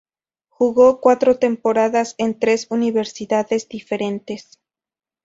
Jugó 0.49 0.99
cuatro 0.99 1.37
temporadas 1.37 2.15
en 2.17 2.39
tres 2.39 2.65
universidades 2.71 3.69
diferentes. 3.69 4.59